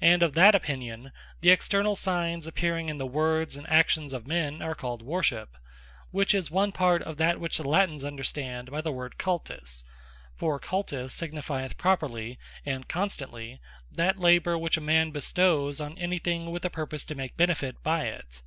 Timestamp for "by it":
17.82-18.42